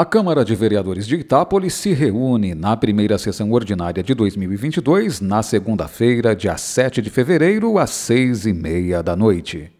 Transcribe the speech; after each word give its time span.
A 0.00 0.04
Câmara 0.06 0.46
de 0.46 0.54
Vereadores 0.54 1.06
de 1.06 1.14
Itápolis 1.16 1.74
se 1.74 1.92
reúne 1.92 2.54
na 2.54 2.74
primeira 2.74 3.18
sessão 3.18 3.52
ordinária 3.52 4.02
de 4.02 4.14
2022, 4.14 5.20
na 5.20 5.42
segunda-feira, 5.42 6.34
dia 6.34 6.56
7 6.56 7.02
de 7.02 7.10
fevereiro, 7.10 7.76
às 7.76 7.90
seis 7.90 8.46
e 8.46 8.52
meia 8.54 9.02
da 9.02 9.14
noite. 9.14 9.70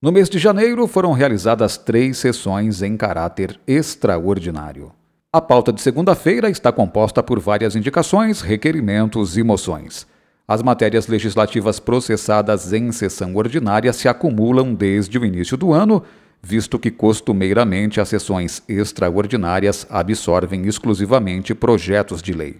No 0.00 0.10
mês 0.10 0.30
de 0.30 0.38
janeiro, 0.38 0.86
foram 0.86 1.12
realizadas 1.12 1.76
três 1.76 2.16
sessões 2.16 2.80
em 2.80 2.96
caráter 2.96 3.60
extraordinário. 3.66 4.92
A 5.30 5.42
pauta 5.42 5.70
de 5.74 5.82
segunda-feira 5.82 6.48
está 6.48 6.72
composta 6.72 7.22
por 7.22 7.38
várias 7.38 7.76
indicações, 7.76 8.40
requerimentos 8.40 9.36
e 9.36 9.42
moções. 9.42 10.06
As 10.48 10.62
matérias 10.62 11.06
legislativas 11.06 11.78
processadas 11.78 12.72
em 12.72 12.90
sessão 12.92 13.36
ordinária 13.36 13.92
se 13.92 14.08
acumulam 14.08 14.72
desde 14.72 15.18
o 15.18 15.24
início 15.26 15.54
do 15.54 15.74
ano 15.74 16.02
visto 16.46 16.78
que 16.78 16.92
costumeiramente 16.92 18.00
as 18.00 18.08
sessões 18.08 18.62
extraordinárias 18.68 19.84
absorvem 19.90 20.64
exclusivamente 20.68 21.52
projetos 21.56 22.22
de 22.22 22.32
lei. 22.32 22.58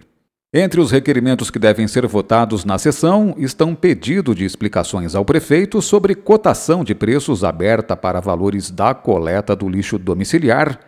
Entre 0.53 0.81
os 0.81 0.91
requerimentos 0.91 1.49
que 1.49 1.57
devem 1.57 1.87
ser 1.87 2.05
votados 2.05 2.65
na 2.65 2.77
sessão 2.77 3.33
estão 3.37 3.73
pedido 3.73 4.35
de 4.35 4.43
explicações 4.43 5.15
ao 5.15 5.23
prefeito 5.23 5.81
sobre 5.81 6.15
cotação 6.15 6.83
de 6.83 6.93
preços 6.93 7.45
aberta 7.45 7.95
para 7.95 8.19
valores 8.19 8.69
da 8.69 8.93
coleta 8.93 9.55
do 9.55 9.69
lixo 9.69 9.97
domiciliar, 9.97 10.79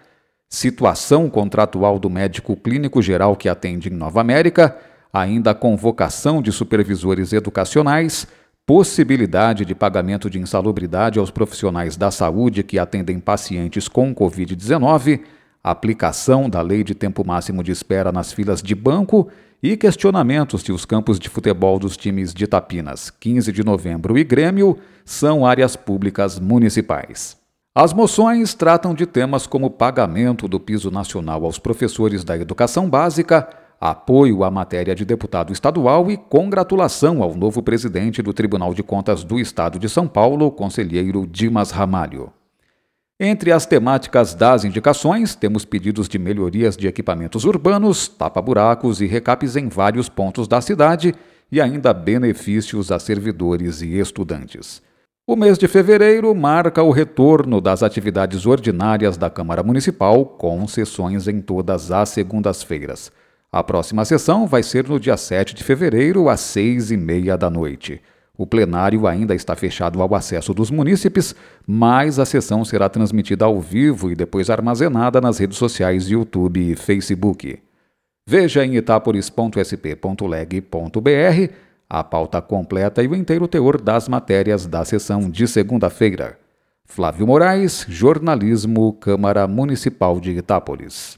situação 0.49 1.29
contratual 1.29 1.99
do 1.99 2.09
médico 2.09 2.53
clínico 2.57 3.01
geral 3.01 3.33
que 3.33 3.47
atende 3.47 3.87
em 3.87 3.95
Nova 3.95 4.19
América, 4.19 4.77
ainda 5.13 5.51
a 5.51 5.55
convocação 5.55 6.41
de 6.41 6.51
supervisores 6.51 7.31
educacionais, 7.31 8.27
possibilidade 8.69 9.65
de 9.65 9.73
pagamento 9.73 10.29
de 10.29 10.37
insalubridade 10.37 11.17
aos 11.17 11.31
profissionais 11.31 11.97
da 11.97 12.11
saúde 12.11 12.61
que 12.61 12.77
atendem 12.77 13.19
pacientes 13.19 13.87
com 13.87 14.13
Covid-19, 14.13 15.21
aplicação 15.63 16.47
da 16.47 16.61
lei 16.61 16.83
de 16.83 16.93
tempo 16.93 17.25
máximo 17.25 17.63
de 17.63 17.71
espera 17.71 18.11
nas 18.11 18.31
filas 18.31 18.61
de 18.61 18.75
banco 18.75 19.27
e 19.63 19.75
questionamentos 19.75 20.61
se 20.61 20.71
os 20.71 20.85
campos 20.85 21.17
de 21.17 21.29
futebol 21.29 21.79
dos 21.79 21.97
times 21.97 22.31
de 22.31 22.45
Tapinas, 22.45 23.09
15 23.09 23.51
de 23.51 23.63
novembro 23.63 24.15
e 24.19 24.23
Grêmio 24.23 24.77
são 25.03 25.47
áreas 25.47 25.75
públicas 25.75 26.37
municipais. 26.37 27.35
As 27.73 27.91
moções 27.91 28.53
tratam 28.53 28.93
de 28.93 29.07
temas 29.07 29.47
como 29.47 29.71
pagamento 29.71 30.47
do 30.47 30.59
piso 30.59 30.91
nacional 30.91 31.43
aos 31.43 31.57
professores 31.57 32.23
da 32.23 32.37
educação 32.37 32.87
básica, 32.87 33.49
apoio 33.79 34.43
à 34.43 34.51
matéria 34.51 34.93
de 34.93 35.05
deputado 35.05 35.53
estadual 35.53 36.11
e 36.11 36.17
congratulação 36.17 37.23
ao 37.23 37.33
novo 37.33 37.63
presidente 37.63 38.21
do 38.21 38.33
Tribunal 38.33 38.73
de 38.73 38.83
Contas 38.83 39.23
do 39.23 39.39
Estado 39.39 39.79
de 39.79 39.87
São 39.87 40.07
Paulo, 40.07 40.51
conselheiro 40.51 41.25
Dimas 41.25 41.71
Ramalho. 41.71 42.33
Entre 43.21 43.51
as 43.51 43.65
temáticas 43.65 44.33
das 44.33 44.63
indicações, 44.63 45.35
temos 45.35 45.65
pedidos 45.65 46.07
de 46.07 46.17
melhorias 46.17 46.77
de 46.77 46.87
equipamentos 46.87 47.43
urbanos, 47.43 48.07
tapa-buracos 48.07 49.01
e 49.01 49.05
recapes 49.05 49.55
em 49.55 49.67
vários 49.67 50.07
pontos 50.07 50.47
da 50.47 50.61
cidade 50.61 51.13
e 51.51 51.59
ainda 51.59 51.93
benefícios 51.93 52.91
a 52.91 52.99
servidores 52.99 53.81
e 53.81 53.99
estudantes. 53.99 54.81
O 55.27 55.35
mês 55.35 55.57
de 55.57 55.67
fevereiro 55.67 56.33
marca 56.33 56.81
o 56.81 56.91
retorno 56.91 57.61
das 57.61 57.83
atividades 57.83 58.45
ordinárias 58.45 59.17
da 59.17 59.29
Câmara 59.29 59.63
Municipal, 59.63 60.25
com 60.25 60.65
sessões 60.67 61.27
em 61.27 61.41
todas 61.41 61.91
as 61.91 62.09
segundas-feiras. 62.09 63.11
A 63.51 63.63
próxima 63.63 64.05
sessão 64.05 64.45
vai 64.45 64.61
ser 64.61 64.87
no 64.87 64.99
dia 64.99 65.17
7 65.17 65.55
de 65.55 65.63
fevereiro, 65.63 66.29
às 66.29 66.39
seis 66.39 66.91
e 66.91 66.97
meia 66.97 67.35
da 67.35 67.49
noite. 67.49 67.99
O 68.37 68.45
plenário 68.45 69.07
ainda 69.07 69.33
está 69.33 69.55
fechado 69.55 69.99
ao 70.01 70.13
acesso 70.13 70.53
dos 70.53 70.69
munícipes, 70.69 71.35
mas 71.65 72.19
a 72.19 72.25
sessão 72.25 72.63
será 72.63 72.87
transmitida 72.87 73.45
ao 73.45 73.59
vivo 73.59 74.11
e 74.11 74.15
depois 74.15 74.51
armazenada 74.51 75.19
nas 75.19 75.39
redes 75.39 75.57
sociais 75.57 76.09
YouTube 76.09 76.71
e 76.71 76.75
Facebook. 76.75 77.59
Veja 78.27 78.63
em 78.63 78.75
itaporis.sp.leg.br 78.75 81.53
a 81.89 82.03
pauta 82.03 82.39
completa 82.39 83.01
e 83.01 83.07
o 83.07 83.15
inteiro 83.15 83.47
teor 83.47 83.81
das 83.81 84.07
matérias 84.07 84.67
da 84.67 84.85
sessão 84.85 85.27
de 85.27 85.47
segunda-feira. 85.47 86.37
Flávio 86.85 87.25
Moraes, 87.25 87.83
Jornalismo, 87.89 88.93
Câmara 88.93 89.47
Municipal 89.47 90.19
de 90.19 90.31
Itápolis. 90.31 91.17